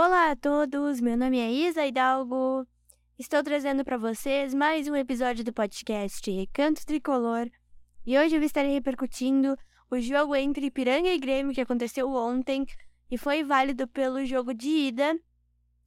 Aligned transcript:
Olá 0.00 0.30
a 0.30 0.36
todos, 0.36 1.00
meu 1.00 1.16
nome 1.16 1.40
é 1.40 1.50
Isa 1.50 1.84
Hidalgo. 1.84 2.64
Estou 3.18 3.42
trazendo 3.42 3.84
para 3.84 3.98
vocês 3.98 4.54
mais 4.54 4.86
um 4.86 4.94
episódio 4.94 5.42
do 5.42 5.52
podcast 5.52 6.30
Recanto 6.30 6.86
Tricolor 6.86 7.50
e 8.06 8.16
hoje 8.16 8.36
eu 8.36 8.42
estarei 8.44 8.72
repercutindo 8.72 9.58
o 9.90 9.98
jogo 9.98 10.36
entre 10.36 10.66
Ipiranga 10.66 11.08
e 11.08 11.18
Grêmio 11.18 11.52
que 11.52 11.60
aconteceu 11.60 12.08
ontem 12.12 12.64
e 13.10 13.18
foi 13.18 13.42
válido 13.42 13.88
pelo 13.88 14.24
jogo 14.24 14.54
de 14.54 14.68
ida 14.68 15.18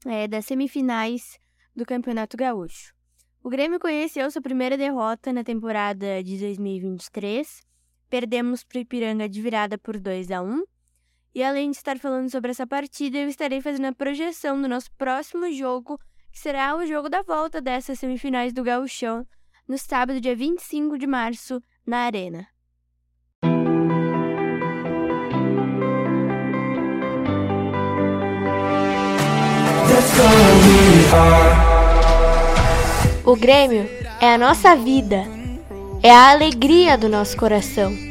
é, 0.05 0.27
das 0.27 0.45
semifinais 0.45 1.39
do 1.73 1.85
Campeonato 1.85 2.35
Gaúcho. 2.35 2.93
O 3.41 3.49
Grêmio 3.49 3.79
conheceu 3.79 4.29
sua 4.29 4.41
primeira 4.41 4.77
derrota 4.77 5.31
na 5.31 5.41
temporada 5.41 6.21
de 6.21 6.37
2023. 6.37 7.61
Perdemos 8.09 8.61
para 8.61 8.79
o 8.79 8.81
Ipiranga 8.81 9.29
de 9.29 9.41
virada 9.41 9.77
por 9.77 9.97
2 9.97 10.31
a 10.31 10.41
1 10.41 10.65
e 11.33 11.43
além 11.43 11.71
de 11.71 11.77
estar 11.77 11.97
falando 11.97 12.29
sobre 12.29 12.51
essa 12.51 12.67
partida, 12.67 13.17
eu 13.17 13.29
estarei 13.29 13.61
fazendo 13.61 13.85
a 13.85 13.93
projeção 13.93 14.61
do 14.61 14.67
nosso 14.67 14.91
próximo 14.97 15.51
jogo, 15.51 15.97
que 16.31 16.39
será 16.39 16.75
o 16.75 16.85
jogo 16.85 17.09
da 17.09 17.21
volta 17.21 17.61
dessas 17.61 17.99
semifinais 17.99 18.51
do 18.51 18.63
Gauchão, 18.63 19.25
no 19.67 19.77
sábado, 19.77 20.19
dia 20.19 20.35
25 20.35 20.97
de 20.97 21.07
março, 21.07 21.63
na 21.85 21.99
Arena. 21.99 22.47
O 33.25 33.35
Grêmio 33.37 33.87
é 34.19 34.33
a 34.33 34.37
nossa 34.37 34.75
vida, 34.75 35.23
é 36.03 36.11
a 36.11 36.31
alegria 36.31 36.97
do 36.97 37.07
nosso 37.07 37.37
coração. 37.37 38.10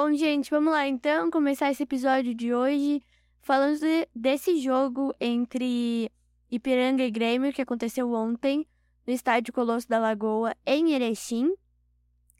Bom, 0.00 0.14
gente, 0.14 0.48
vamos 0.48 0.72
lá 0.72 0.86
então 0.86 1.28
começar 1.28 1.72
esse 1.72 1.82
episódio 1.82 2.32
de 2.32 2.54
hoje 2.54 3.02
falando 3.40 3.80
de, 3.80 4.08
desse 4.14 4.60
jogo 4.60 5.12
entre 5.20 6.08
Ipiranga 6.48 7.02
e 7.02 7.10
Grêmio 7.10 7.52
que 7.52 7.60
aconteceu 7.60 8.12
ontem 8.12 8.64
no 9.04 9.12
Estádio 9.12 9.52
Colosso 9.52 9.88
da 9.88 9.98
Lagoa, 9.98 10.54
em 10.64 10.92
Erechim, 10.92 11.52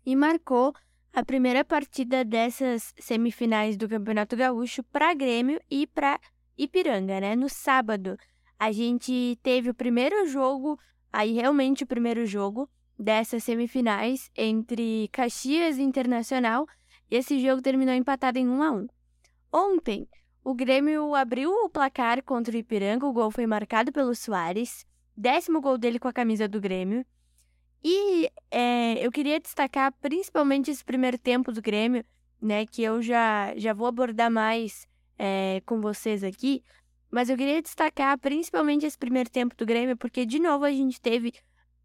e 0.06 0.14
marcou 0.14 0.72
a 1.12 1.24
primeira 1.24 1.64
partida 1.64 2.24
dessas 2.24 2.94
semifinais 2.96 3.76
do 3.76 3.88
Campeonato 3.88 4.36
Gaúcho 4.36 4.84
para 4.84 5.12
Grêmio 5.12 5.60
e 5.68 5.84
para 5.84 6.20
Ipiranga, 6.56 7.20
né? 7.20 7.34
No 7.34 7.48
sábado, 7.48 8.16
a 8.56 8.70
gente 8.70 9.36
teve 9.42 9.68
o 9.68 9.74
primeiro 9.74 10.28
jogo, 10.28 10.78
aí 11.12 11.32
realmente 11.32 11.82
o 11.82 11.88
primeiro 11.88 12.24
jogo 12.24 12.70
dessas 12.96 13.42
semifinais 13.42 14.30
entre 14.36 15.08
Caxias 15.10 15.76
Internacional 15.76 16.68
e 17.10 17.16
esse 17.16 17.40
jogo 17.40 17.62
terminou 17.62 17.94
empatado 17.94 18.38
em 18.38 18.48
1 18.48 18.62
a 18.62 18.70
1. 18.72 18.86
Ontem, 19.52 20.08
o 20.44 20.54
Grêmio 20.54 21.14
abriu 21.14 21.50
o 21.50 21.68
placar 21.68 22.22
contra 22.22 22.54
o 22.54 22.58
Ipiranga, 22.58 23.06
o 23.06 23.12
gol 23.12 23.30
foi 23.30 23.46
marcado 23.46 23.92
pelo 23.92 24.14
Soares, 24.14 24.86
décimo 25.16 25.60
gol 25.60 25.76
dele 25.76 25.98
com 25.98 26.08
a 26.08 26.12
camisa 26.12 26.46
do 26.46 26.60
Grêmio. 26.60 27.04
E 27.82 28.30
é, 28.50 29.04
eu 29.04 29.10
queria 29.10 29.40
destacar 29.40 29.92
principalmente 30.00 30.70
esse 30.70 30.84
primeiro 30.84 31.18
tempo 31.18 31.52
do 31.52 31.62
Grêmio, 31.62 32.04
né, 32.40 32.66
que 32.66 32.82
eu 32.82 33.02
já, 33.02 33.54
já 33.56 33.72
vou 33.72 33.86
abordar 33.86 34.30
mais 34.30 34.86
é, 35.18 35.60
com 35.66 35.80
vocês 35.80 36.22
aqui, 36.22 36.62
mas 37.10 37.30
eu 37.30 37.36
queria 37.36 37.62
destacar 37.62 38.18
principalmente 38.18 38.86
esse 38.86 38.98
primeiro 38.98 39.30
tempo 39.30 39.56
do 39.56 39.66
Grêmio, 39.66 39.96
porque 39.96 40.26
de 40.26 40.38
novo 40.38 40.64
a 40.64 40.70
gente 40.70 41.00
teve 41.00 41.32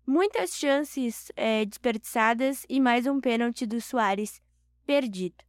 muitas 0.06 0.56
chances 0.56 1.32
é, 1.36 1.66
desperdiçadas 1.66 2.66
e 2.68 2.80
mais 2.80 3.08
um 3.08 3.20
pênalti 3.22 3.66
do 3.66 3.80
Soares 3.80 4.42
perdido. 4.86 5.44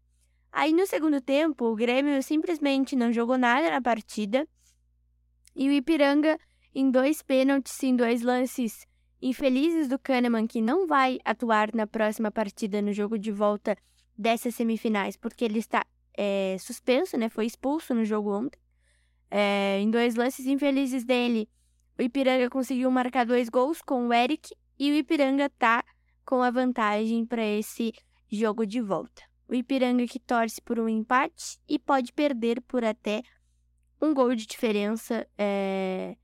Aí 0.51 0.73
no 0.73 0.87
segundo 0.87 1.21
tempo, 1.21 1.67
o 1.67 1.75
Grêmio 1.75 2.23
simplesmente 2.23 2.95
não 2.95 3.13
jogou 3.13 3.37
nada 3.37 3.71
na 3.71 3.81
partida 3.81 4.47
e 5.57 5.69
o 5.69 5.73
Ipiranga, 5.73 6.39
em 6.75 6.91
dois 6.91 7.23
pênaltis, 7.23 7.81
em 7.83 7.95
dois 7.95 8.23
lances 8.23 8.87
infelizes 9.23 9.89
do 9.89 9.99
Kahneman, 9.99 10.47
que 10.47 10.61
não 10.61 10.87
vai 10.87 11.19
atuar 11.25 11.75
na 11.75 11.87
próxima 11.87 12.31
partida 12.31 12.83
no 12.83 12.93
jogo 12.93 13.19
de 13.19 13.31
volta 13.31 13.77
dessas 14.17 14.55
semifinais, 14.55 15.17
porque 15.17 15.45
ele 15.45 15.59
está 15.59 15.85
é, 16.17 16.57
suspenso, 16.59 17.17
né? 17.17 17.29
Foi 17.29 17.47
expulso 17.47 17.95
no 17.95 18.05
jogo 18.05 18.37
ontem. 18.37 18.59
É, 19.31 19.79
em 19.81 19.91
dois 19.91 20.15
lances 20.15 20.47
infelizes 20.47 21.05
dele, 21.05 21.49
o 21.99 22.03
Ipiranga 22.03 22.51
conseguiu 22.51 22.91
marcar 22.91 23.25
dois 23.25 23.49
gols 23.49 23.81
com 23.81 24.09
o 24.09 24.13
Eric 24.13 24.55
e 24.79 24.91
o 24.91 24.95
Ipiranga 24.95 25.49
tá 25.51 25.85
com 26.25 26.43
a 26.43 26.51
vantagem 26.51 27.25
para 27.25 27.45
esse 27.45 27.93
jogo 28.35 28.67
de 28.67 28.81
volta. 28.81 29.23
O 29.49 29.55
Ipiranga 29.55 30.07
que 30.07 30.19
torce 30.19 30.61
por 30.61 30.79
um 30.79 30.89
empate 30.89 31.59
e 31.69 31.79
pode 31.79 32.13
perder 32.13 32.61
por 32.63 32.85
até 32.85 33.23
um 34.01 34.13
gol 34.13 34.35
de 34.35 34.47
diferença. 34.47 35.27
É... 35.39 36.17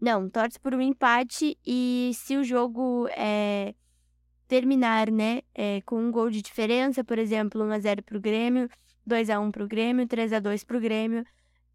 Não, 0.00 0.28
torce 0.28 0.58
por 0.58 0.74
um 0.74 0.80
empate 0.80 1.56
e 1.64 2.10
se 2.14 2.36
o 2.36 2.42
jogo 2.42 3.06
é, 3.16 3.74
terminar 4.48 5.10
né, 5.10 5.42
é, 5.54 5.80
com 5.82 5.96
um 5.96 6.10
gol 6.10 6.28
de 6.28 6.42
diferença, 6.42 7.04
por 7.04 7.18
exemplo, 7.18 7.62
1x0 7.62 8.02
para 8.02 8.18
o 8.18 8.20
Grêmio, 8.20 8.68
2x1 9.08 9.52
para 9.52 9.64
o 9.64 9.68
Grêmio, 9.68 10.06
3x2 10.06 10.66
para 10.66 10.76
o 10.76 10.80
Grêmio, 10.80 11.24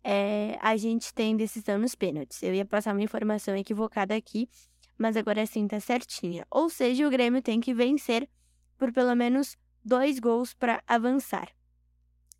é, 0.03 0.58
a 0.62 0.78
gente 0.78 1.14
tem 1.14 1.36
decisão 1.36 1.78
nos 1.78 1.96
pênaltis. 1.96 2.42
Eu 2.44 2.53
ia 2.53 2.66
passar 2.66 2.94
uma 2.94 3.02
informação 3.02 3.56
equivocada 3.56 4.16
aqui, 4.16 4.50
mas 4.97 5.18
agora 5.18 5.46
sim 5.46 5.68
tá 5.68 5.80
certinha. 5.80 6.46
Ou 6.50 6.70
seja, 6.70 7.08
o 7.08 7.09
Grêmio 7.09 7.42
tem 7.42 7.59
que 7.59 7.74
vencer 7.74 8.30
por 8.78 8.92
pelo 8.92 9.16
menos 9.16 9.58
dois 9.88 10.20
gols 10.20 10.53
para 10.53 10.84
avançar. 10.86 11.48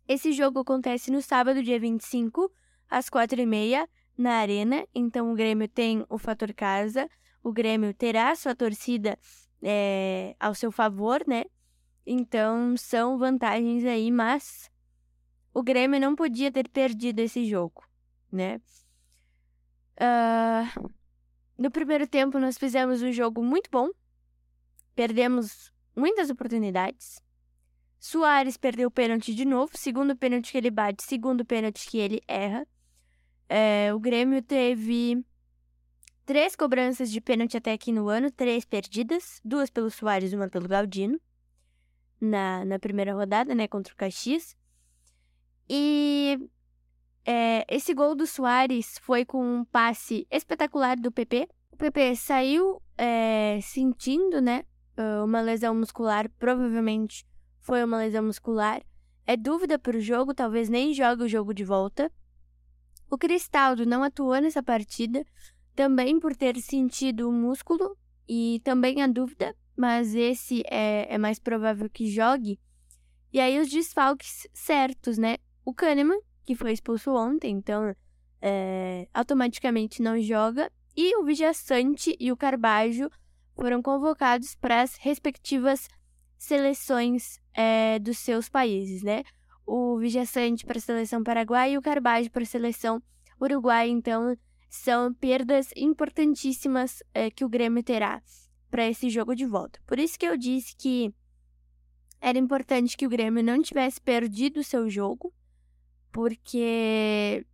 Esse 0.06 0.32
jogo 0.32 0.60
acontece 0.60 1.10
no 1.10 1.22
sábado, 1.22 1.62
dia 1.62 1.80
25, 1.80 2.52
às 2.88 3.08
quatro 3.08 3.40
e 3.40 3.46
meia, 3.46 3.88
na 4.16 4.34
Arena. 4.34 4.86
Então, 4.94 5.32
o 5.32 5.34
Grêmio 5.34 5.66
tem 5.66 6.04
o 6.10 6.18
fator 6.18 6.52
casa. 6.52 7.08
O 7.42 7.50
Grêmio 7.50 7.94
terá 7.94 8.34
sua 8.36 8.54
torcida 8.54 9.18
é, 9.62 10.36
ao 10.38 10.54
seu 10.54 10.70
favor, 10.70 11.24
né? 11.26 11.44
Então, 12.06 12.76
são 12.76 13.18
vantagens 13.18 13.84
aí, 13.84 14.10
mas 14.10 14.70
o 15.54 15.62
Grêmio 15.62 16.00
não 16.00 16.14
podia 16.14 16.52
ter 16.52 16.68
perdido 16.68 17.20
esse 17.20 17.46
jogo, 17.46 17.82
né? 18.30 18.60
Uh, 19.96 20.92
no 21.56 21.70
primeiro 21.70 22.06
tempo, 22.06 22.38
nós 22.38 22.56
fizemos 22.58 23.02
um 23.02 23.10
jogo 23.10 23.42
muito 23.42 23.70
bom. 23.70 23.88
Perdemos 24.94 25.72
muitas 25.96 26.30
oportunidades. 26.30 27.26
Soares 27.98 28.56
perdeu 28.56 28.88
o 28.88 28.90
pênalti 28.90 29.34
de 29.34 29.44
novo, 29.44 29.72
segundo 29.76 30.16
pênalti 30.16 30.52
que 30.52 30.58
ele 30.58 30.70
bate, 30.70 31.02
segundo 31.02 31.44
pênalti 31.44 31.88
que 31.88 31.98
ele 31.98 32.22
erra. 32.28 32.66
É, 33.48 33.92
o 33.92 33.98
Grêmio 33.98 34.40
teve 34.40 35.24
três 36.24 36.54
cobranças 36.54 37.10
de 37.10 37.20
pênalti 37.20 37.56
até 37.56 37.72
aqui 37.72 37.90
no 37.90 38.08
ano, 38.08 38.30
três 38.30 38.64
perdidas, 38.64 39.40
duas 39.44 39.68
pelo 39.68 39.90
Soares, 39.90 40.32
uma 40.32 40.48
pelo 40.48 40.68
Galdino, 40.68 41.18
na, 42.20 42.64
na 42.64 42.78
primeira 42.78 43.14
rodada, 43.14 43.54
né, 43.54 43.66
contra 43.66 43.92
o 43.92 43.96
Caxias. 43.96 44.56
E 45.68 46.38
é, 47.24 47.64
esse 47.68 47.92
gol 47.94 48.14
do 48.14 48.26
Soares 48.26 48.96
foi 49.00 49.24
com 49.24 49.42
um 49.42 49.64
passe 49.64 50.26
espetacular 50.30 50.96
do 50.96 51.10
PP. 51.10 51.48
O 51.72 51.76
PP 51.76 52.14
saiu 52.14 52.80
é, 52.96 53.58
sentindo, 53.60 54.40
né, 54.40 54.64
uma 55.24 55.40
lesão 55.40 55.74
muscular, 55.74 56.28
provavelmente 56.38 57.24
foi 57.68 57.84
uma 57.84 57.98
lesão 57.98 58.22
muscular. 58.24 58.80
É 59.26 59.36
dúvida 59.36 59.78
para 59.78 59.94
o 59.94 60.00
jogo, 60.00 60.32
talvez 60.32 60.70
nem 60.70 60.94
jogue 60.94 61.24
o 61.24 61.28
jogo 61.28 61.52
de 61.52 61.64
volta. 61.64 62.10
O 63.10 63.18
Cristaldo 63.18 63.84
não 63.84 64.02
atuou 64.02 64.40
nessa 64.40 64.62
partida, 64.62 65.22
também 65.76 66.18
por 66.18 66.34
ter 66.34 66.58
sentido 66.62 67.28
o 67.28 67.32
músculo, 67.32 67.94
e 68.26 68.62
também 68.64 69.02
a 69.02 69.06
dúvida, 69.06 69.54
mas 69.76 70.14
esse 70.14 70.62
é, 70.66 71.14
é 71.14 71.18
mais 71.18 71.38
provável 71.38 71.90
que 71.90 72.10
jogue, 72.10 72.58
E 73.30 73.38
aí 73.38 73.60
os 73.60 73.68
desfalques 73.68 74.48
certos, 74.54 75.18
né? 75.18 75.36
O 75.62 75.74
Kahneman, 75.74 76.20
que 76.46 76.54
foi 76.54 76.72
expulso 76.72 77.10
ontem, 77.10 77.50
então 77.54 77.94
é, 78.40 79.06
automaticamente 79.12 80.00
não 80.00 80.18
joga. 80.18 80.72
E 80.96 81.14
o 81.18 81.22
Vijaçante 81.22 82.16
e 82.18 82.32
o 82.32 82.36
Carbajo 82.36 83.10
foram 83.54 83.82
convocados 83.82 84.54
para 84.54 84.80
as 84.80 84.96
respectivas 84.96 85.86
seleções 86.38 87.38
é, 87.58 87.98
dos 87.98 88.18
seus 88.18 88.48
países, 88.48 89.02
né? 89.02 89.24
O 89.66 89.98
Vijaçante 89.98 90.64
para 90.64 90.78
a 90.78 90.80
seleção 90.80 91.24
paraguaia 91.24 91.72
e 91.72 91.78
o 91.78 91.82
Carbajo 91.82 92.30
para 92.30 92.44
a 92.44 92.46
seleção 92.46 93.02
uruguaia. 93.40 93.90
Então, 93.90 94.36
são 94.70 95.12
perdas 95.12 95.70
importantíssimas 95.74 97.02
é, 97.12 97.32
que 97.32 97.44
o 97.44 97.48
Grêmio 97.48 97.82
terá 97.82 98.22
para 98.70 98.88
esse 98.88 99.10
jogo 99.10 99.34
de 99.34 99.44
volta. 99.44 99.80
Por 99.84 99.98
isso 99.98 100.16
que 100.16 100.24
eu 100.24 100.36
disse 100.36 100.76
que 100.76 101.12
era 102.20 102.38
importante 102.38 102.96
que 102.96 103.06
o 103.06 103.10
Grêmio 103.10 103.42
não 103.42 103.60
tivesse 103.60 104.00
perdido 104.00 104.60
o 104.60 104.64
seu 104.64 104.88
jogo, 104.88 105.34
porque 106.12 107.44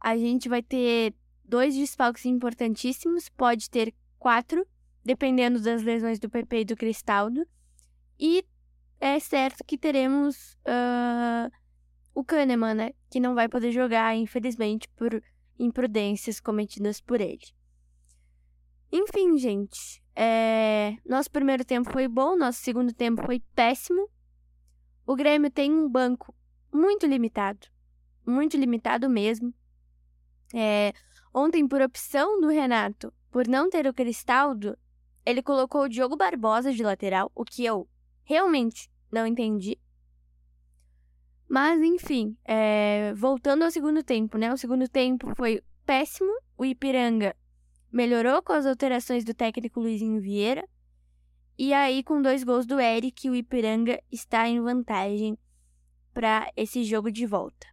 a 0.00 0.16
gente 0.16 0.48
vai 0.48 0.64
ter 0.64 1.14
dois 1.44 1.76
desfalques 1.76 2.26
importantíssimos, 2.26 3.28
pode 3.28 3.70
ter 3.70 3.94
quatro, 4.18 4.66
dependendo 5.04 5.60
das 5.60 5.82
lesões 5.82 6.18
do 6.18 6.28
PP 6.28 6.60
e 6.60 6.64
do 6.64 6.76
Cristaldo. 6.76 7.46
E 8.18 8.44
é 9.04 9.20
certo 9.20 9.62
que 9.64 9.76
teremos 9.76 10.54
uh, 10.64 11.52
o 12.14 12.24
Kahneman, 12.24 12.72
né? 12.72 12.90
Que 13.10 13.20
não 13.20 13.34
vai 13.34 13.50
poder 13.50 13.70
jogar, 13.70 14.16
infelizmente, 14.16 14.88
por 14.96 15.22
imprudências 15.58 16.40
cometidas 16.40 17.02
por 17.02 17.20
ele. 17.20 17.44
Enfim, 18.90 19.36
gente, 19.36 20.02
é... 20.16 20.96
nosso 21.04 21.30
primeiro 21.30 21.66
tempo 21.66 21.92
foi 21.92 22.08
bom, 22.08 22.34
nosso 22.34 22.60
segundo 22.60 22.94
tempo 22.94 23.22
foi 23.26 23.40
péssimo. 23.54 24.08
O 25.06 25.14
Grêmio 25.14 25.50
tem 25.50 25.70
um 25.70 25.86
banco 25.86 26.34
muito 26.72 27.06
limitado, 27.06 27.66
muito 28.26 28.56
limitado 28.56 29.10
mesmo. 29.10 29.52
É... 30.54 30.94
Ontem, 31.32 31.68
por 31.68 31.82
opção 31.82 32.40
do 32.40 32.48
Renato, 32.48 33.12
por 33.30 33.46
não 33.46 33.68
ter 33.68 33.86
o 33.86 33.92
Cristaldo, 33.92 34.78
ele 35.26 35.42
colocou 35.42 35.82
o 35.82 35.88
Diogo 35.90 36.16
Barbosa 36.16 36.72
de 36.72 36.82
lateral, 36.82 37.30
o 37.34 37.44
que 37.44 37.66
eu 37.66 37.86
realmente 38.22 38.88
não 39.14 39.26
entendi. 39.26 39.78
Mas, 41.48 41.80
enfim, 41.80 42.36
é... 42.44 43.14
voltando 43.14 43.62
ao 43.62 43.70
segundo 43.70 44.02
tempo, 44.02 44.36
né? 44.36 44.52
O 44.52 44.56
segundo 44.56 44.88
tempo 44.88 45.32
foi 45.36 45.62
péssimo. 45.86 46.32
O 46.58 46.64
Ipiranga 46.64 47.36
melhorou 47.92 48.42
com 48.42 48.52
as 48.52 48.66
alterações 48.66 49.24
do 49.24 49.32
técnico 49.32 49.80
Luizinho 49.80 50.20
Vieira. 50.20 50.68
E 51.56 51.72
aí, 51.72 52.02
com 52.02 52.20
dois 52.20 52.42
gols 52.42 52.66
do 52.66 52.80
Eric, 52.80 53.30
o 53.30 53.34
Ipiranga 53.34 54.02
está 54.10 54.48
em 54.48 54.60
vantagem 54.60 55.38
para 56.12 56.50
esse 56.56 56.82
jogo 56.82 57.12
de 57.12 57.24
volta. 57.26 57.66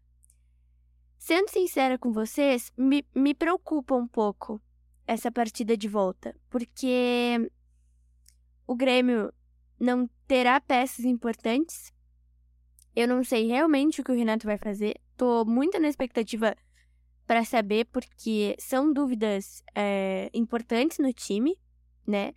Sendo 1.18 1.50
sincera 1.50 1.98
com 1.98 2.12
vocês, 2.12 2.72
me, 2.78 3.04
me 3.16 3.34
preocupa 3.34 3.96
um 3.96 4.08
pouco 4.08 4.62
essa 5.08 5.32
partida 5.32 5.76
de 5.76 5.88
volta, 5.88 6.36
porque 6.50 7.52
o 8.68 8.76
Grêmio 8.76 9.34
não 9.82 10.08
terá 10.28 10.62
peças 10.62 11.04
importantes. 11.04 11.92
Eu 12.96 13.08
não 13.08 13.24
sei 13.24 13.48
realmente 13.48 14.00
o 14.00 14.04
que 14.04 14.12
o 14.12 14.16
Renato 14.16 14.46
vai 14.46 14.58
fazer. 14.58 14.94
Tô 15.18 15.44
muito 15.44 15.80
na 15.80 15.88
expectativa 15.88 16.56
para 17.26 17.44
saber, 17.44 17.86
porque 17.86 18.56
são 18.60 18.94
dúvidas 18.94 19.64
é, 19.74 20.30
importantes 20.34 21.00
no 21.00 21.12
time, 21.12 21.58
né? 22.06 22.34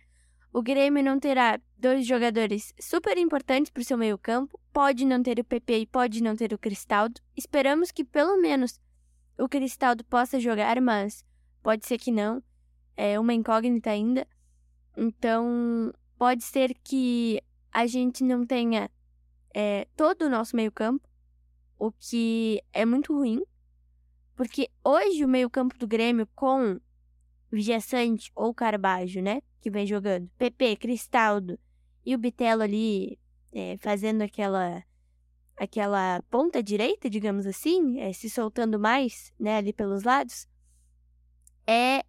O 0.51 0.63
Grêmio 0.63 1.03
não 1.03 1.19
terá 1.19 1.59
dois 1.77 2.07
jogadores 2.07 2.73
super 2.79 3.17
importantes 3.17 3.69
para 3.69 3.81
o 3.81 3.85
seu 3.85 3.97
meio-campo. 3.97 4.59
Pode 4.73 5.05
não 5.05 5.21
ter 5.21 5.37
o 5.37 5.43
PP 5.43 5.79
e 5.79 5.85
pode 5.85 6.23
não 6.23 6.35
ter 6.35 6.51
o 6.53 6.57
Cristaldo. 6.57 7.21
Esperamos 7.35 7.91
que 7.91 8.03
pelo 8.03 8.41
menos 8.41 8.79
o 9.37 9.47
Cristaldo 9.47 10.03
possa 10.05 10.39
jogar, 10.39 10.81
mas 10.81 11.23
pode 11.61 11.85
ser 11.85 11.99
que 11.99 12.09
não. 12.09 12.41
É 12.95 13.19
uma 13.19 13.33
incógnita 13.33 13.91
ainda. 13.91 14.25
Então, 14.95 15.93
pode 16.25 16.43
ser 16.43 16.73
que 16.83 17.39
a 17.71 17.85
gente 17.85 18.23
não 18.23 18.47
tenha 18.47 18.89
é, 19.53 19.87
todo 19.95 20.23
o 20.23 20.29
nosso 20.29 20.55
meio-campo, 20.55 21.07
o 21.77 21.91
que 21.91 22.63
é 22.73 22.83
muito 22.83 23.13
ruim, 23.13 23.43
porque 24.35 24.71
hoje 24.83 25.23
o 25.23 25.27
meio-campo 25.27 25.77
do 25.77 25.85
Grêmio 25.85 26.27
com 26.33 26.79
Vijaçante 27.51 28.31
ou 28.33 28.55
Carbajo, 28.55 29.21
né? 29.21 29.39
Que 29.61 29.69
vem 29.69 29.85
jogando. 29.85 30.27
PP, 30.35 30.77
Cristaldo 30.77 31.59
e 32.03 32.15
o 32.15 32.17
Bitelo 32.17 32.63
ali 32.63 33.19
é, 33.53 33.77
fazendo 33.77 34.23
aquela 34.23 34.83
aquela 35.55 36.23
ponta 36.23 36.63
direita, 36.63 37.07
digamos 37.07 37.45
assim, 37.45 37.99
é, 37.99 38.11
se 38.13 38.31
soltando 38.31 38.79
mais, 38.79 39.31
né, 39.39 39.57
ali 39.57 39.71
pelos 39.71 40.01
lados, 40.01 40.47
é 41.67 42.03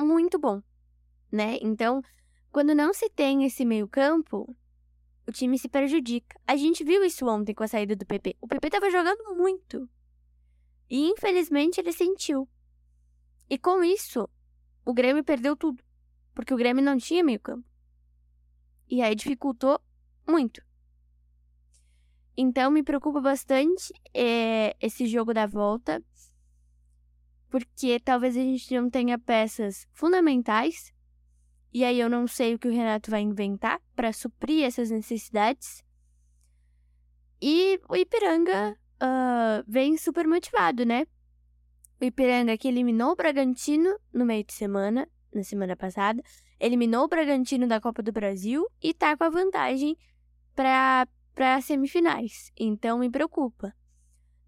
muito 0.00 0.38
bom, 0.38 0.62
né? 1.30 1.58
Então, 1.60 2.02
quando 2.50 2.74
não 2.74 2.92
se 2.92 3.08
tem 3.10 3.44
esse 3.44 3.64
meio-campo, 3.64 4.56
o 5.26 5.32
time 5.32 5.58
se 5.58 5.68
prejudica. 5.68 6.40
A 6.46 6.56
gente 6.56 6.82
viu 6.82 7.04
isso 7.04 7.26
ontem 7.26 7.54
com 7.54 7.62
a 7.62 7.68
saída 7.68 7.94
do 7.94 8.06
PP. 8.06 8.36
O 8.40 8.48
PP 8.48 8.70
tava 8.70 8.90
jogando 8.90 9.36
muito. 9.36 9.88
E 10.88 11.06
infelizmente 11.08 11.78
ele 11.78 11.92
sentiu. 11.92 12.48
E 13.50 13.58
com 13.58 13.84
isso, 13.84 14.28
o 14.84 14.94
Grêmio 14.94 15.22
perdeu 15.22 15.54
tudo. 15.54 15.84
Porque 16.34 16.54
o 16.54 16.56
Grêmio 16.56 16.82
não 16.82 16.96
tinha 16.96 17.22
meio-campo. 17.22 17.66
E 18.88 19.02
aí 19.02 19.14
dificultou 19.14 19.80
muito. 20.26 20.62
Então 22.34 22.70
me 22.70 22.82
preocupa 22.82 23.20
bastante 23.20 23.92
é, 24.14 24.74
esse 24.80 25.06
jogo 25.06 25.34
da 25.34 25.46
volta. 25.46 26.02
Porque 27.50 28.00
talvez 28.00 28.36
a 28.36 28.40
gente 28.40 28.74
não 28.74 28.88
tenha 28.88 29.18
peças 29.18 29.86
fundamentais. 29.92 30.92
E 31.72 31.84
aí 31.84 32.00
eu 32.00 32.08
não 32.08 32.26
sei 32.26 32.54
o 32.54 32.58
que 32.58 32.68
o 32.68 32.72
Renato 32.72 33.10
vai 33.10 33.20
inventar 33.20 33.80
para 33.94 34.12
suprir 34.12 34.64
essas 34.64 34.90
necessidades. 34.90 35.84
E 37.40 37.80
o 37.88 37.96
Ipiranga 37.96 38.76
uh, 39.02 39.64
vem 39.66 39.96
super 39.96 40.26
motivado, 40.26 40.84
né? 40.84 41.06
O 42.00 42.04
Ipiranga 42.04 42.56
que 42.56 42.68
eliminou 42.68 43.12
o 43.12 43.16
Bragantino 43.16 43.98
no 44.12 44.24
meio 44.24 44.44
de 44.44 44.52
semana, 44.52 45.08
na 45.32 45.42
semana 45.42 45.76
passada, 45.76 46.22
eliminou 46.58 47.04
o 47.04 47.08
Bragantino 47.08 47.66
da 47.66 47.80
Copa 47.80 48.02
do 48.02 48.12
Brasil 48.12 48.66
e 48.82 48.94
tá 48.94 49.16
com 49.16 49.24
a 49.24 49.30
vantagem 49.30 49.96
para 50.54 51.06
para 51.34 51.60
semifinais. 51.60 52.50
Então 52.58 52.98
me 52.98 53.08
preocupa. 53.08 53.72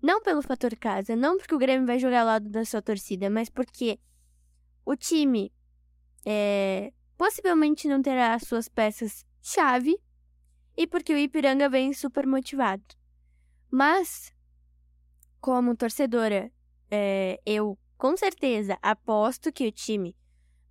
Não 0.02 0.20
pelo 0.20 0.42
fator 0.42 0.75
casa, 0.76 1.14
não 1.14 1.37
porque 1.37 1.54
o 1.54 1.59
Grêmio 1.59 1.87
vai 1.87 2.00
jogar 2.00 2.23
ao 2.23 2.26
lado 2.26 2.49
da 2.49 2.64
sua 2.64 2.83
torcida, 2.83 3.30
mas 3.30 3.49
porque 3.49 4.00
o 4.85 4.97
time 4.97 5.52
é, 6.26 6.92
possivelmente 7.20 7.86
não 7.86 8.00
terá 8.00 8.32
as 8.32 8.44
suas 8.44 8.66
peças 8.66 9.26
chave 9.42 10.00
e 10.74 10.86
porque 10.86 11.12
o 11.12 11.18
Ipiranga 11.18 11.68
vem 11.68 11.92
super 11.92 12.26
motivado. 12.26 12.82
Mas 13.70 14.32
como 15.38 15.76
torcedora, 15.76 16.50
é, 16.90 17.38
eu 17.44 17.78
com 17.98 18.16
certeza 18.16 18.78
aposto 18.80 19.52
que 19.52 19.68
o 19.68 19.70
time 19.70 20.16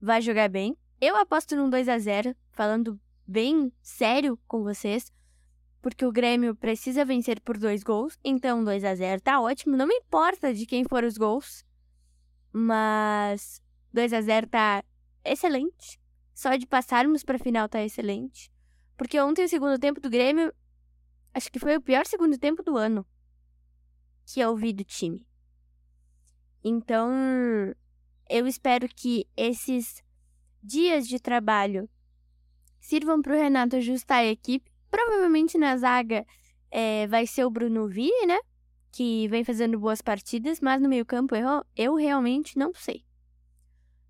vai 0.01 0.23
jogar 0.23 0.49
bem. 0.49 0.75
Eu 0.99 1.15
aposto 1.17 1.55
num 1.55 1.69
2 1.69 1.87
a 1.87 1.99
0 1.99 2.35
falando 2.49 2.99
bem 3.27 3.71
sério 3.79 4.35
com 4.47 4.63
vocês, 4.63 5.13
porque 5.83 6.03
o 6.03 6.11
Grêmio 6.11 6.55
precisa 6.55 7.05
vencer 7.05 7.39
por 7.41 7.59
dois 7.59 7.83
gols, 7.83 8.17
então 8.23 8.63
2 8.63 8.85
a 8.85 8.95
0 8.95 9.21
tá 9.21 9.39
ótimo, 9.39 9.77
não 9.77 9.85
me 9.85 9.93
importa 9.93 10.51
de 10.51 10.65
quem 10.65 10.83
for 10.83 11.03
os 11.03 11.15
gols, 11.15 11.63
mas 12.51 13.61
2 13.93 14.13
a 14.13 14.21
0 14.21 14.47
tá 14.47 14.83
excelente. 15.23 15.99
Só 16.39 16.55
de 16.55 16.65
passarmos 16.65 17.21
para 17.21 17.37
final 17.37 17.67
tá 17.67 17.83
excelente, 17.83 18.49
porque 18.95 19.19
ontem 19.19 19.43
o 19.43 19.49
segundo 19.49 19.77
tempo 19.77 19.99
do 19.99 20.09
Grêmio 20.09 20.53
acho 21.33 21.51
que 21.51 21.59
foi 21.59 21.75
o 21.75 21.81
pior 21.81 22.05
segundo 22.05 22.37
tempo 22.37 22.63
do 22.63 22.77
ano 22.77 23.05
que 24.25 24.39
eu 24.39 24.55
vi 24.55 24.71
do 24.71 24.85
time. 24.85 25.27
Então, 26.63 27.11
eu 28.29 28.47
espero 28.47 28.87
que 28.87 29.27
esses 29.35 30.01
dias 30.63 31.09
de 31.09 31.19
trabalho 31.19 31.89
sirvam 32.79 33.21
para 33.21 33.35
o 33.35 33.37
Renato 33.37 33.75
ajustar 33.75 34.19
a 34.19 34.25
equipe. 34.25 34.71
Provavelmente 34.89 35.57
na 35.57 35.75
zaga 35.75 36.25
é, 36.71 37.05
vai 37.07 37.27
ser 37.27 37.43
o 37.43 37.49
Bruno 37.49 37.85
Vini, 37.89 38.25
né? 38.25 38.39
Que 38.93 39.27
vem 39.27 39.43
fazendo 39.43 39.77
boas 39.77 40.01
partidas, 40.01 40.61
mas 40.61 40.81
no 40.81 40.87
meio-campo 40.87 41.35
eu, 41.35 41.65
eu 41.75 41.95
realmente 41.95 42.57
não 42.57 42.73
sei. 42.73 43.03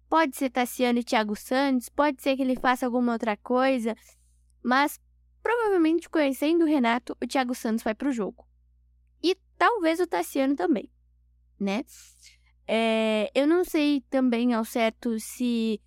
Pode 0.09 0.35
ser 0.35 0.49
Tassiano 0.49 0.99
e 0.99 1.03
Thiago 1.03 1.35
Santos, 1.35 1.87
pode 1.87 2.21
ser 2.21 2.35
que 2.35 2.41
ele 2.41 2.55
faça 2.55 2.85
alguma 2.85 3.13
outra 3.13 3.37
coisa, 3.37 3.95
mas 4.63 4.99
provavelmente 5.41 6.09
conhecendo 6.09 6.63
o 6.63 6.67
Renato, 6.67 7.15
o 7.23 7.27
Thiago 7.27 7.53
Santos 7.53 7.83
vai 7.83 7.93
para 7.93 8.09
o 8.09 8.11
jogo. 8.11 8.49
Talvez 9.59 9.99
o 9.99 10.07
Tassiano 10.07 10.55
também, 10.55 10.89
né? 11.59 11.83
É, 12.65 13.29
eu 13.35 13.45
não 13.45 13.65
sei 13.65 14.01
também 14.09 14.53
ao 14.53 14.63
certo 14.63 15.19
se 15.19 15.81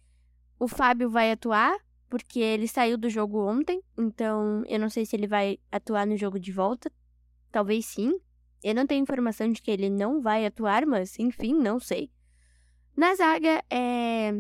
o 0.59 0.69
Fábio 0.69 1.09
vai 1.09 1.33
atuar, 1.33 1.75
porque 2.11 2.38
ele 2.38 2.69
saiu 2.69 2.99
do 2.99 3.09
jogo 3.09 3.38
ontem, 3.49 3.83
então 3.97 4.62
eu 4.67 4.79
não 4.79 4.91
sei 4.91 5.07
se 5.07 5.17
ele 5.17 5.26
vai 5.26 5.59
atuar 5.71 6.07
no 6.07 6.19
jogo 6.19 6.38
de 6.38 6.52
volta. 6.52 6.93
talvez 7.50 7.87
sim. 7.87 8.21
Eu 8.62 8.75
não 8.75 8.87
tenho 8.87 9.02
informação 9.02 9.50
de 9.50 9.62
que 9.62 9.71
ele 9.71 9.88
não 9.88 10.21
vai 10.21 10.45
atuar, 10.45 10.85
mas 10.85 11.19
enfim, 11.19 11.55
não 11.55 11.81
sei. 11.81 12.11
Na 12.97 13.15
zaga, 13.15 13.65
é... 13.71 14.35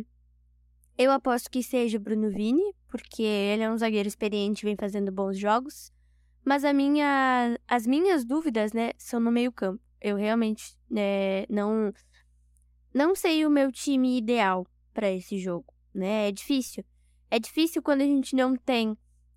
eu 0.98 1.10
aposto 1.10 1.50
que 1.50 1.62
seja 1.62 1.98
Bruno 1.98 2.30
Vini, 2.30 2.74
porque 2.88 3.22
ele 3.22 3.62
é 3.62 3.70
um 3.70 3.78
zagueiro 3.78 4.08
experiente 4.08 4.62
e 4.62 4.66
vem 4.66 4.76
fazendo 4.76 5.10
bons 5.10 5.38
jogos. 5.38 5.92
Mas 6.44 6.64
a 6.64 6.72
minha, 6.72 7.58
as 7.68 7.86
minhas 7.86 8.24
dúvidas, 8.24 8.72
né, 8.72 8.90
são 8.98 9.20
no 9.20 9.30
meio-campo. 9.30 9.82
Eu 10.00 10.16
realmente 10.16 10.76
né, 10.90 11.46
não 11.48 11.92
não 12.92 13.14
sei 13.14 13.46
o 13.46 13.50
meu 13.50 13.72
time 13.72 14.18
ideal 14.18 14.66
para 14.92 15.10
esse 15.10 15.38
jogo, 15.38 15.72
né? 15.94 16.28
É 16.28 16.32
difícil. 16.32 16.84
É 17.30 17.38
difícil 17.38 17.82
quando 17.82 18.02
a 18.02 18.04
gente 18.04 18.36
não 18.36 18.54
tem 18.54 18.96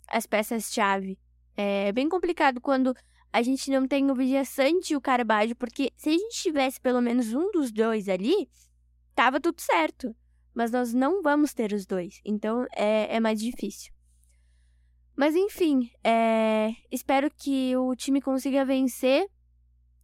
as 0.09 0.25
peças-chave. 0.25 1.17
É 1.55 1.91
bem 1.93 2.09
complicado 2.09 2.59
quando 2.59 2.93
a 3.31 3.41
gente 3.41 3.71
não 3.71 3.87
tem 3.87 4.11
o 4.11 4.15
Vijaçante 4.15 4.93
e 4.93 4.95
o 4.97 5.01
Carbajo, 5.01 5.55
porque 5.55 5.91
se 5.95 6.09
a 6.09 6.11
gente 6.11 6.41
tivesse 6.41 6.81
pelo 6.81 7.01
menos 7.01 7.33
um 7.33 7.49
dos 7.51 7.71
dois 7.71 8.09
ali, 8.09 8.49
tava 9.15 9.39
tudo 9.39 9.59
certo. 9.61 10.15
Mas 10.53 10.71
nós 10.71 10.93
não 10.93 11.21
vamos 11.21 11.53
ter 11.53 11.73
os 11.73 11.85
dois, 11.85 12.21
então 12.23 12.65
é, 12.75 13.15
é 13.15 13.19
mais 13.19 13.39
difícil. 13.39 13.91
Mas 15.15 15.35
enfim, 15.35 15.89
é, 16.03 16.71
espero 16.91 17.29
que 17.29 17.75
o 17.75 17.95
time 17.95 18.21
consiga 18.21 18.63
vencer 18.63 19.27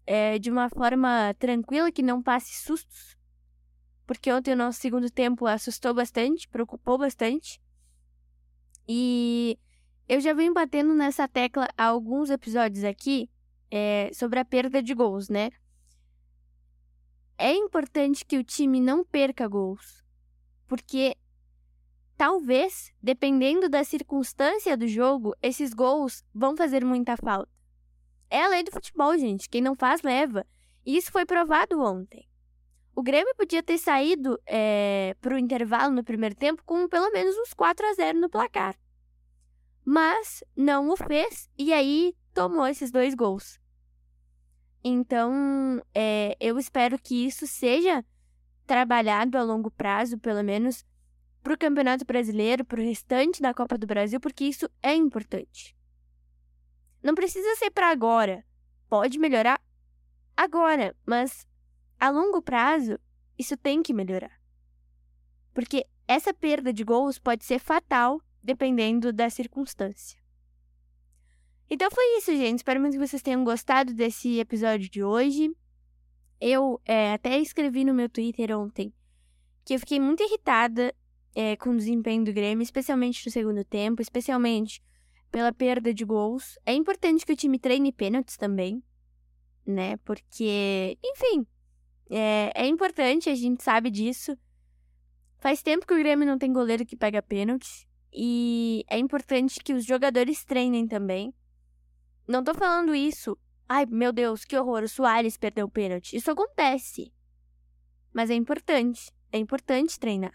é, 0.06 0.39
de 0.39 0.50
uma 0.50 0.70
forma 0.70 1.34
tranquila, 1.38 1.91
que 1.91 2.01
não 2.01 2.22
passe 2.22 2.53
sustos. 2.63 3.18
Porque 4.06 4.32
ontem 4.32 4.53
o 4.53 4.58
nosso 4.58 4.80
segundo 4.80 5.10
tempo 5.10 5.46
assustou 5.46 5.94
bastante, 5.94 6.48
preocupou 6.50 6.98
bastante. 6.98 7.62
E 8.88 9.58
eu 10.08 10.20
já 10.20 10.34
venho 10.34 10.53
batendo 10.53 10.94
nessa 10.94 11.27
tecla 11.27 11.68
há 11.77 11.86
alguns 11.86 12.30
episódios 12.30 12.84
aqui 12.84 13.30
é, 13.70 14.12
sobre 14.13 14.39
a 14.39 14.46
perda 14.46 14.84
de 14.84 14.94
gols, 14.94 15.30
né? 15.30 15.50
É 17.43 17.55
importante 17.55 18.24
que 18.24 18.38
o 18.38 18.43
time 18.43 18.79
não 18.79 19.03
perca 19.03 19.48
gols, 19.48 20.05
porque 20.67 21.17
talvez, 22.15 22.93
dependendo 23.01 23.67
da 23.67 23.83
circunstância 23.83 24.77
do 24.77 24.88
jogo, 24.88 25.36
esses 25.41 25.74
gols 25.74 26.24
vão 26.31 26.55
fazer 26.55 26.86
muita 26.86 27.17
falta. 27.17 27.51
É 28.29 28.43
a 28.43 28.48
lei 28.48 28.62
do 28.62 28.71
futebol, 28.71 29.17
gente. 29.17 29.50
Quem 29.50 29.60
não 29.60 29.74
faz, 29.74 30.03
leva. 30.03 30.45
E 30.86 30.95
isso 30.95 31.12
foi 31.12 31.25
provado 31.25 31.81
ontem. 31.81 32.29
O 32.95 33.01
Grêmio 33.01 33.33
podia 33.36 33.63
ter 33.63 33.79
saído 33.79 34.39
é, 34.45 35.15
para 35.19 35.33
o 35.33 35.39
intervalo 35.39 35.91
no 35.91 36.03
primeiro 36.03 36.36
tempo 36.36 36.62
com 36.63 36.88
pelo 36.88 37.10
menos 37.10 37.36
uns 37.39 37.55
4 37.55 37.88
a 37.88 37.93
0 37.95 38.19
no 38.19 38.29
placar. 38.29 38.75
Mas 39.83 40.43
não 40.55 40.89
o 40.89 40.95
fez 40.95 41.50
e 41.57 41.74
aí 41.74 42.15
tomou 42.36 42.67
esses 42.67 42.91
dois 42.91 43.15
gols. 43.15 43.61
Então, 44.83 45.81
é, 45.93 46.35
eu 46.39 46.57
espero 46.57 46.97
que 46.97 47.25
isso 47.25 47.45
seja 47.45 48.03
trabalhado 48.65 49.38
a 49.38 49.43
longo 49.43 49.69
prazo, 49.69 50.17
pelo 50.17 50.43
menos 50.43 50.85
para 51.43 51.53
o 51.53 51.57
Campeonato 51.57 52.05
Brasileiro, 52.05 52.63
para 52.65 52.79
o 52.79 52.83
restante 52.83 53.41
da 53.41 53.53
Copa 53.53 53.77
do 53.77 53.88
Brasil, 53.88 54.19
porque 54.19 54.45
isso 54.45 54.69
é 54.81 54.93
importante. 54.95 55.75
Não 57.01 57.15
precisa 57.15 57.55
ser 57.55 57.71
para 57.71 57.89
agora. 57.89 58.45
Pode 58.88 59.17
melhorar 59.17 59.59
agora, 60.38 60.95
mas 61.05 61.47
a 62.00 62.09
longo 62.09 62.41
prazo, 62.41 63.00
isso 63.38 63.57
tem 63.57 63.81
que 63.81 63.93
melhorar. 63.93 64.39
Porque 65.53 65.85
essa 66.07 66.33
perda 66.33 66.71
de 66.71 66.83
gols 66.83 67.17
pode 67.17 67.43
ser 67.43 67.59
fatal 67.59 68.21
dependendo 68.43 69.11
da 69.11 69.29
circunstância. 69.29 70.20
Então 71.73 71.89
foi 71.89 72.17
isso, 72.17 72.35
gente. 72.35 72.57
Espero 72.57 72.81
muito 72.81 72.99
que 72.99 73.07
vocês 73.07 73.21
tenham 73.21 73.45
gostado 73.45 73.93
desse 73.93 74.39
episódio 74.39 74.89
de 74.89 75.01
hoje. 75.01 75.55
Eu 76.37 76.81
é, 76.83 77.13
até 77.13 77.39
escrevi 77.39 77.85
no 77.85 77.93
meu 77.93 78.09
Twitter 78.09 78.51
ontem 78.57 78.93
que 79.63 79.75
eu 79.75 79.79
fiquei 79.79 79.97
muito 79.97 80.21
irritada 80.21 80.93
é, 81.33 81.55
com 81.55 81.69
o 81.69 81.77
desempenho 81.77 82.25
do 82.25 82.33
Grêmio, 82.33 82.61
especialmente 82.61 83.25
no 83.25 83.31
segundo 83.31 83.63
tempo, 83.63 84.01
especialmente 84.01 84.83
pela 85.31 85.53
perda 85.53 85.93
de 85.93 86.03
gols. 86.03 86.59
É 86.65 86.73
importante 86.73 87.25
que 87.25 87.31
o 87.31 87.37
time 87.37 87.57
treine 87.57 87.93
pênaltis 87.93 88.35
também, 88.35 88.83
né? 89.65 89.95
Porque, 90.03 90.97
enfim, 91.01 91.47
é, 92.09 92.51
é 92.53 92.67
importante, 92.67 93.29
a 93.29 93.35
gente 93.35 93.63
sabe 93.63 93.89
disso. 93.89 94.37
Faz 95.37 95.63
tempo 95.63 95.87
que 95.87 95.93
o 95.93 95.97
Grêmio 95.97 96.27
não 96.27 96.37
tem 96.37 96.51
goleiro 96.51 96.85
que 96.85 96.97
pega 96.97 97.21
pênalti. 97.21 97.87
E 98.11 98.83
é 98.89 98.99
importante 98.99 99.63
que 99.63 99.71
os 99.71 99.85
jogadores 99.85 100.43
treinem 100.43 100.85
também. 100.85 101.33
Não 102.31 102.43
tô 102.43 102.53
falando 102.53 102.95
isso. 102.95 103.38
Ai, 103.67 103.85
meu 103.85 104.13
Deus, 104.13 104.45
que 104.45 104.57
horror, 104.57 104.83
o 104.83 104.88
Soares 104.88 105.35
perdeu 105.35 105.65
o 105.65 105.69
pênalti. 105.69 106.15
Isso 106.15 106.31
acontece. 106.31 107.13
Mas 108.13 108.29
é 108.29 108.35
importante. 108.35 109.11
É 109.33 109.38
importante 109.38 110.00
treinar. 110.00 110.33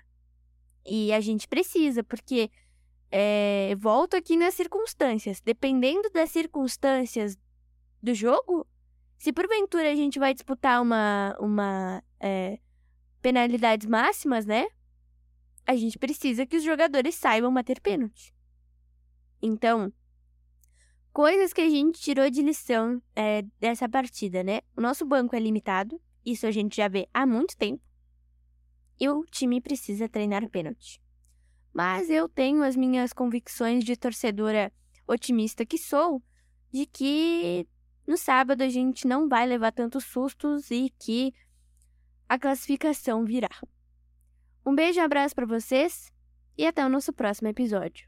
E 0.84 1.10
a 1.12 1.20
gente 1.20 1.48
precisa, 1.48 2.04
porque 2.04 2.50
é, 3.10 3.74
volto 3.78 4.14
aqui 4.14 4.36
nas 4.36 4.52
circunstâncias. 4.52 5.40
Dependendo 5.40 6.10
das 6.10 6.30
circunstâncias 6.30 7.38
do 8.02 8.14
jogo, 8.14 8.66
se 9.16 9.32
porventura 9.32 9.90
a 9.90 9.94
gente 9.94 10.18
vai 10.18 10.34
disputar 10.34 10.82
uma, 10.82 11.34
uma 11.40 12.02
é, 12.20 12.58
penalidades 13.22 13.86
máximas, 13.86 14.44
né? 14.44 14.66
A 15.66 15.74
gente 15.74 15.98
precisa 15.98 16.44
que 16.44 16.58
os 16.58 16.62
jogadores 16.62 17.14
saibam 17.14 17.52
bater 17.52 17.80
pênalti. 17.80 18.34
Então, 19.40 19.92
coisas 21.16 21.50
que 21.50 21.62
a 21.62 21.70
gente 21.70 21.99
tirou 21.99 22.28
de 22.28 22.42
lição 22.42 23.00
é, 23.14 23.40
dessa 23.58 23.88
partida, 23.88 24.44
né? 24.44 24.61
O 24.76 24.82
nosso 24.82 25.02
banco 25.06 25.35
é 25.35 25.40
limitado, 25.40 25.99
isso 26.23 26.46
a 26.46 26.50
gente 26.50 26.76
já 26.76 26.88
vê 26.88 27.08
há 27.14 27.25
muito 27.25 27.56
tempo 27.56 27.82
e 29.00 29.08
o 29.08 29.25
time 29.25 29.58
precisa 29.58 30.11
treinar 30.11 30.46
pênalti. 30.50 31.00
Mas 31.73 32.11
eu 32.11 32.28
tenho 32.28 32.62
as 32.62 32.76
minhas 32.76 33.14
convicções 33.14 33.82
de 33.82 33.96
torcedora 33.96 34.70
otimista 35.08 35.64
que 35.64 35.78
sou, 35.78 36.23
de 36.70 36.85
que 36.85 37.66
no 38.06 38.18
sábado 38.18 38.61
a 38.61 38.68
gente 38.68 39.06
não 39.06 39.26
vai 39.26 39.46
levar 39.46 39.73
tantos 39.73 40.04
sustos 40.04 40.70
e 40.70 40.92
que 40.99 41.32
a 42.28 42.38
classificação 42.38 43.25
virá. 43.25 43.49
Um 44.66 44.75
beijo 44.75 44.99
e 44.99 45.02
um 45.02 45.06
abraço 45.06 45.35
para 45.35 45.46
vocês 45.46 46.12
e 46.58 46.66
até 46.66 46.85
o 46.85 46.90
nosso 46.90 47.11
próximo 47.11 47.49
episódio. 47.49 48.06